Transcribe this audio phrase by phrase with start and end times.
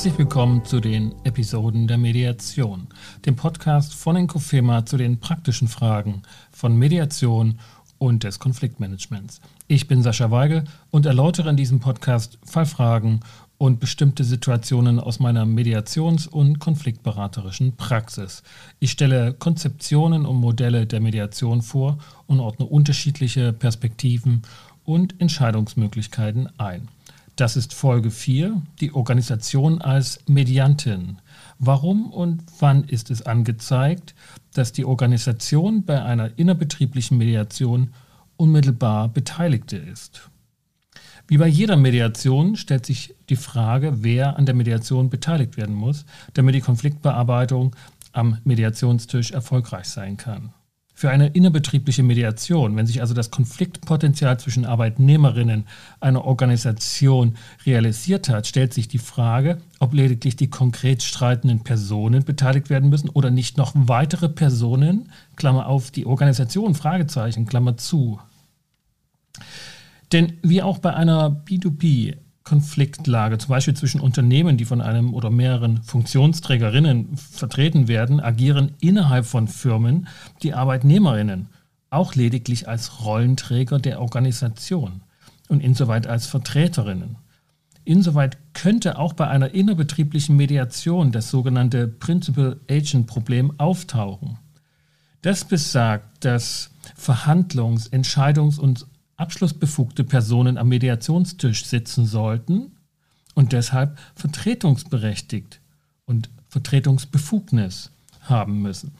[0.00, 2.86] Herzlich willkommen zu den Episoden der Mediation,
[3.26, 7.58] dem Podcast von Encofema zu den praktischen Fragen von Mediation
[7.98, 9.42] und des Konfliktmanagements.
[9.68, 13.20] Ich bin Sascha Weigel und erläutere in diesem Podcast Fallfragen
[13.58, 18.42] und bestimmte Situationen aus meiner mediations- und konfliktberaterischen Praxis.
[18.78, 24.44] Ich stelle Konzeptionen und Modelle der Mediation vor und ordne unterschiedliche Perspektiven
[24.86, 26.88] und Entscheidungsmöglichkeiten ein.
[27.40, 31.20] Das ist Folge 4, die Organisation als Mediantin.
[31.58, 34.14] Warum und wann ist es angezeigt,
[34.52, 37.94] dass die Organisation bei einer innerbetrieblichen Mediation
[38.36, 40.28] unmittelbar Beteiligte ist?
[41.28, 46.04] Wie bei jeder Mediation stellt sich die Frage, wer an der Mediation beteiligt werden muss,
[46.34, 47.74] damit die Konfliktbearbeitung
[48.12, 50.52] am Mediationstisch erfolgreich sein kann.
[51.00, 55.64] Für eine innerbetriebliche Mediation, wenn sich also das Konfliktpotenzial zwischen Arbeitnehmerinnen
[55.98, 62.68] einer Organisation realisiert hat, stellt sich die Frage, ob lediglich die konkret streitenden Personen beteiligt
[62.68, 68.20] werden müssen oder nicht noch weitere Personen, Klammer auf, die Organisation, Fragezeichen, Klammer zu.
[70.12, 72.18] Denn wie auch bei einer B2B
[72.50, 79.24] Konfliktlage, zum Beispiel zwischen Unternehmen, die von einem oder mehreren Funktionsträgerinnen vertreten werden, agieren innerhalb
[79.24, 80.08] von Firmen
[80.42, 81.46] die Arbeitnehmerinnen
[81.90, 85.02] auch lediglich als Rollenträger der Organisation
[85.48, 87.18] und insoweit als Vertreterinnen.
[87.84, 94.38] Insoweit könnte auch bei einer innerbetrieblichen Mediation das sogenannte Principal-Agent-Problem auftauchen.
[95.22, 98.88] Das besagt, dass Verhandlungs-, Entscheidungs- und
[99.20, 102.72] abschlussbefugte Personen am Mediationstisch sitzen sollten
[103.34, 105.60] und deshalb vertretungsberechtigt
[106.06, 107.90] und Vertretungsbefugnis
[108.22, 108.92] haben müssen.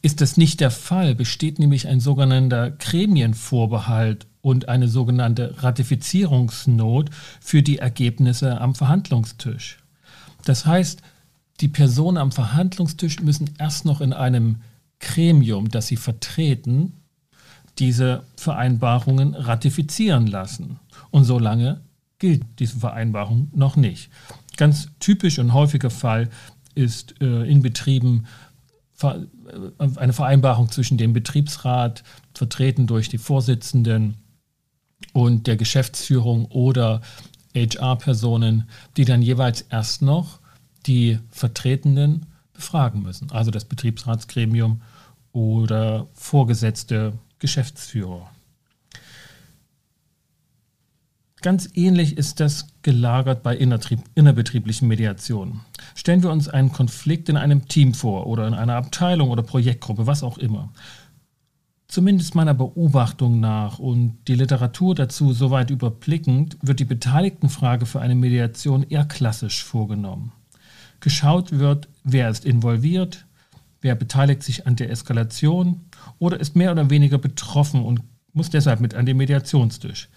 [0.00, 7.62] Ist das nicht der Fall, besteht nämlich ein sogenannter Gremienvorbehalt und eine sogenannte Ratifizierungsnot für
[7.62, 9.78] die Ergebnisse am Verhandlungstisch.
[10.44, 11.02] Das heißt,
[11.60, 14.62] die Personen am Verhandlungstisch müssen erst noch in einem
[15.00, 16.92] Gremium, das sie vertreten,
[17.78, 20.78] diese Vereinbarungen ratifizieren lassen.
[21.10, 21.80] Und solange
[22.18, 24.10] gilt diese Vereinbarung noch nicht.
[24.56, 26.28] Ganz typisch und häufiger Fall
[26.74, 28.26] ist äh, in Betrieben
[29.02, 29.14] äh,
[29.78, 32.02] eine Vereinbarung zwischen dem Betriebsrat,
[32.34, 34.16] vertreten durch die Vorsitzenden
[35.12, 37.00] und der Geschäftsführung oder
[37.54, 40.40] HR-Personen, die dann jeweils erst noch
[40.86, 44.82] die Vertretenden befragen müssen, also das Betriebsratsgremium
[45.32, 48.30] oder Vorgesetzte Geschäftsführer.
[51.40, 55.60] Ganz ähnlich ist das gelagert bei innerbetrieblichen Mediationen.
[55.94, 60.06] Stellen wir uns einen Konflikt in einem Team vor oder in einer Abteilung oder Projektgruppe,
[60.06, 60.72] was auch immer.
[61.86, 68.14] Zumindest meiner Beobachtung nach und die Literatur dazu soweit überblickend, wird die Beteiligtenfrage für eine
[68.16, 70.32] Mediation eher klassisch vorgenommen.
[71.00, 73.26] Geschaut wird, wer ist involviert,
[73.80, 75.80] wer beteiligt sich an der Eskalation
[76.18, 78.00] oder ist mehr oder weniger betroffen und
[78.32, 80.08] muss deshalb mit an den Mediationstisch.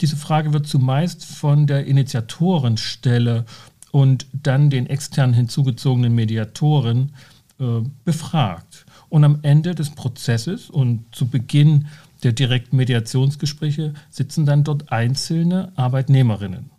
[0.00, 3.44] Diese Frage wird zumeist von der Initiatorenstelle
[3.90, 7.12] und dann den extern hinzugezogenen Mediatoren
[7.60, 8.86] äh, befragt.
[9.08, 11.86] Und am Ende des Prozesses und zu Beginn
[12.24, 16.70] der direkten Mediationsgespräche sitzen dann dort einzelne Arbeitnehmerinnen.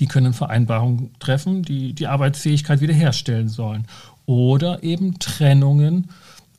[0.00, 3.86] Die können Vereinbarungen treffen, die die Arbeitsfähigkeit wiederherstellen sollen
[4.26, 6.08] oder eben Trennungen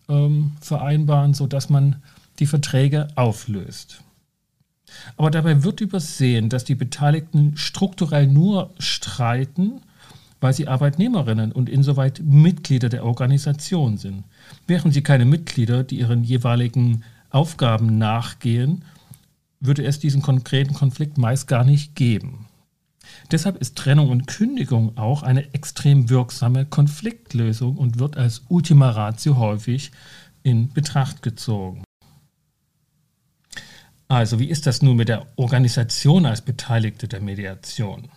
[0.09, 1.97] ähm, vereinbaren, sodass man
[2.39, 4.01] die Verträge auflöst.
[5.17, 9.81] Aber dabei wird übersehen, dass die Beteiligten strukturell nur streiten,
[10.39, 14.23] weil sie Arbeitnehmerinnen und insoweit Mitglieder der Organisation sind.
[14.67, 18.83] Wären sie keine Mitglieder, die ihren jeweiligen Aufgaben nachgehen,
[19.59, 22.42] würde es diesen konkreten Konflikt meist gar nicht geben.
[23.31, 29.37] Deshalb ist Trennung und Kündigung auch eine extrem wirksame Konfliktlösung und wird als Ultima Ratio
[29.37, 29.91] häufig
[30.43, 31.83] in Betracht gezogen.
[34.07, 38.09] Also, wie ist das nun mit der Organisation als Beteiligte der Mediation?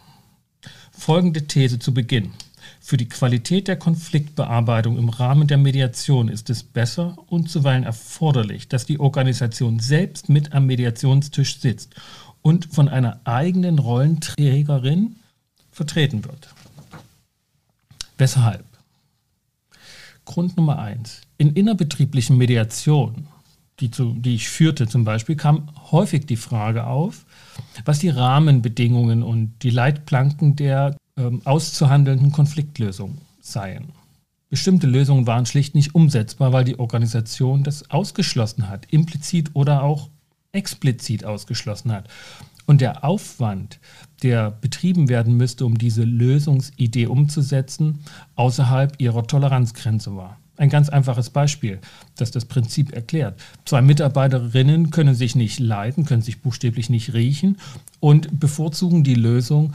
[0.91, 2.33] Folgende These zu Beginn.
[2.81, 8.69] Für die Qualität der Konfliktbearbeitung im Rahmen der Mediation ist es besser und zuweilen erforderlich,
[8.69, 11.95] dass die Organisation selbst mit am Mediationstisch sitzt
[12.47, 15.17] und von einer eigenen Rollenträgerin
[15.73, 16.55] vertreten wird.
[18.19, 18.65] Weshalb?
[20.25, 21.23] Grund Nummer eins.
[21.39, 23.27] In innerbetrieblichen Mediationen,
[23.81, 27.27] die, zu, die ich führte zum Beispiel, kam häufig die Frage auf,
[27.85, 33.87] was die Rahmenbedingungen und die Leitplanken der ähm, auszuhandelnden Konfliktlösung seien.
[34.51, 40.11] Bestimmte Lösungen waren schlicht nicht umsetzbar, weil die Organisation das ausgeschlossen hat, implizit oder auch
[40.57, 42.09] explizit ausgeschlossen hat.
[42.69, 43.79] und der Aufwand,
[44.25, 48.01] der betrieben werden müsste, um diese Lösungsidee umzusetzen,
[48.35, 50.39] außerhalb ihrer Toleranzgrenze war.
[50.57, 51.79] Ein ganz einfaches Beispiel,
[52.17, 53.39] das das Prinzip erklärt.
[53.67, 57.59] Zwei Mitarbeiterinnen können sich nicht leiden, können sich buchstäblich nicht riechen
[58.01, 59.75] und bevorzugen die Lösung,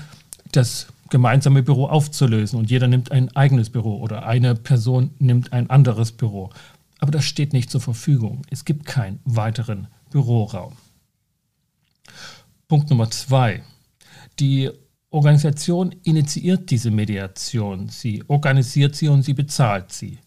[0.52, 5.70] das gemeinsame Büro aufzulösen und jeder nimmt ein eigenes Büro oder eine Person nimmt ein
[5.70, 6.50] anderes Büro.
[7.00, 8.42] Aber das steht nicht zur Verfügung.
[8.50, 10.74] Es gibt keinen weiteren Büroraum.
[12.68, 13.64] Punkt Nummer zwei.
[14.40, 14.70] Die
[15.10, 17.90] Organisation initiiert diese Mediation.
[17.90, 20.20] Sie organisiert sie und sie bezahlt sie.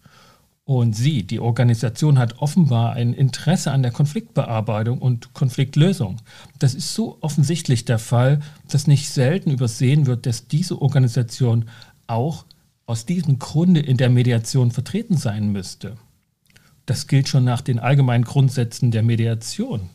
[0.64, 6.20] Und sie, die Organisation, hat offenbar ein Interesse an der Konfliktbearbeitung und Konfliktlösung.
[6.58, 11.66] Das ist so offensichtlich der Fall, dass nicht selten übersehen wird, dass diese Organisation
[12.06, 12.46] auch
[12.86, 15.96] aus diesem Grunde in der Mediation vertreten sein müsste.
[16.86, 19.88] Das gilt schon nach den allgemeinen Grundsätzen der Mediation,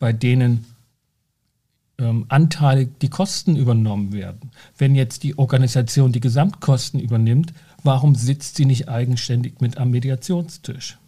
[0.00, 0.66] bei denen
[1.98, 4.50] ähm, anteilig die Kosten übernommen werden.
[4.76, 10.98] Wenn jetzt die Organisation die Gesamtkosten übernimmt, warum sitzt sie nicht eigenständig mit am Mediationstisch?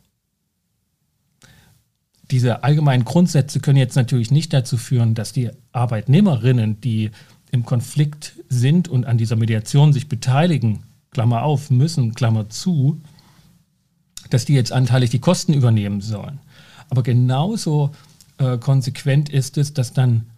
[2.30, 7.10] Diese allgemeinen Grundsätze können jetzt natürlich nicht dazu führen, dass die Arbeitnehmerinnen, die
[7.50, 13.00] im Konflikt sind und an dieser Mediation sich beteiligen, Klammer auf, müssen, Klammer zu,
[14.30, 16.38] dass die jetzt anteilig die Kosten übernehmen sollen.
[16.88, 17.90] Aber genauso
[18.38, 20.30] äh, konsequent ist es, dass dann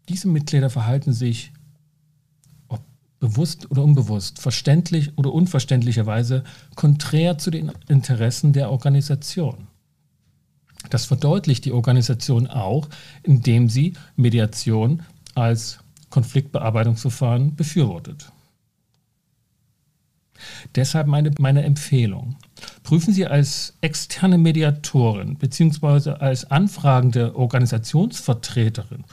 [0.09, 1.53] Diese Mitglieder verhalten sich,
[2.67, 2.81] ob
[3.19, 6.43] bewusst oder unbewusst, verständlich oder unverständlicherweise,
[6.75, 9.67] konträr zu den Interessen der Organisation.
[10.89, 12.89] Das verdeutlicht die Organisation auch,
[13.23, 15.03] indem sie Mediation
[15.33, 15.79] als
[16.13, 18.31] Konfliktbearbeitungsverfahren befürwortet.
[20.75, 22.35] Deshalb meine, meine Empfehlung.
[22.83, 26.11] Prüfen Sie als externe Mediatorin bzw.
[26.11, 29.05] als anfragende Organisationsvertreterin,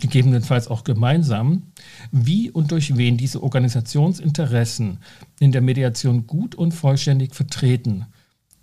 [0.00, 1.62] gegebenenfalls auch gemeinsam,
[2.10, 4.98] wie und durch wen diese Organisationsinteressen
[5.38, 8.06] in der Mediation gut und vollständig vertreten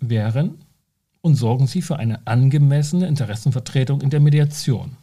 [0.00, 0.58] wären
[1.22, 4.98] und sorgen Sie für eine angemessene Interessenvertretung in der Mediation.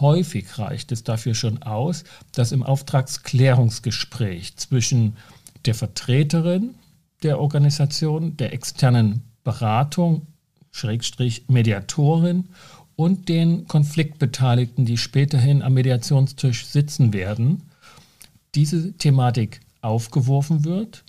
[0.00, 5.16] Häufig reicht es dafür schon aus, dass im Auftragsklärungsgespräch zwischen
[5.64, 6.74] der Vertreterin
[7.22, 10.26] der Organisation, der externen Beratung,
[10.70, 12.48] Schrägstrich Mediatorin
[12.94, 17.62] und den Konfliktbeteiligten, die späterhin am Mediationstisch sitzen werden,
[18.54, 21.04] diese Thematik aufgeworfen wird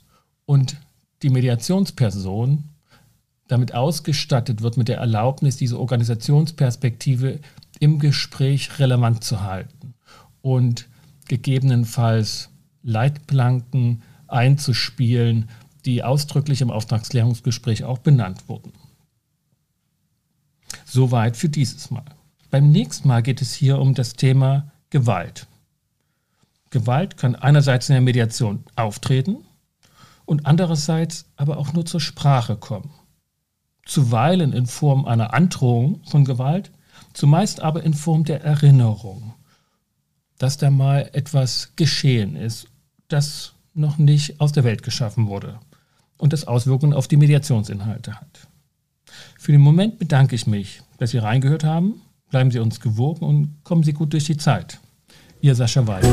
[0.45, 0.77] und
[1.23, 2.63] die Mediationsperson
[3.47, 7.39] damit ausgestattet wird mit der Erlaubnis, diese Organisationsperspektive
[7.79, 9.93] im Gespräch relevant zu halten
[10.41, 10.87] und
[11.27, 12.49] gegebenenfalls
[12.83, 15.49] Leitplanken einzuspielen,
[15.85, 18.73] die ausdrücklich im Auftragsklärungsgespräch auch benannt wurden.
[20.85, 22.05] Soweit für dieses Mal.
[22.49, 25.47] Beim nächsten Mal geht es hier um das Thema Gewalt.
[26.69, 29.45] Gewalt kann einerseits in der Mediation auftreten
[30.25, 32.91] und andererseits aber auch nur zur Sprache kommen.
[33.85, 36.71] Zuweilen in Form einer Androhung von Gewalt,
[37.17, 39.33] zumeist aber in Form der Erinnerung,
[40.37, 42.67] dass da mal etwas geschehen ist,
[43.07, 45.59] das noch nicht aus der Welt geschaffen wurde
[46.17, 48.47] und das Auswirkungen auf die Mediationsinhalte hat.
[49.39, 52.01] Für den Moment bedanke ich mich, dass Sie reingehört haben.
[52.29, 54.79] Bleiben Sie uns gewogen und kommen Sie gut durch die Zeit.
[55.41, 56.05] Ihr Sascha Weiß.